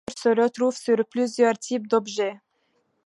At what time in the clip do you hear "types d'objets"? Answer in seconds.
1.59-2.39